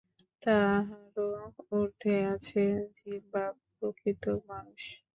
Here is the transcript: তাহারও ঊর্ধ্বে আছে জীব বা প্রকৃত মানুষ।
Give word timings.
তাহারও 0.43 1.27
ঊর্ধ্বে 1.71 2.15
আছে 2.33 2.61
জীব 2.97 3.23
বা 3.33 3.45
প্রকৃত 3.73 4.23
মানুষ। 4.49 4.83